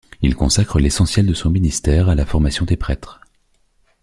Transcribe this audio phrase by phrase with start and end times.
[0.23, 3.21] Il consacre l'essentiel de son ministère à la formation des prêtres.